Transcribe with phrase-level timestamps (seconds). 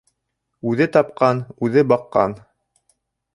[0.71, 2.35] Үҙе тапҡан, үҙе баҡҡан.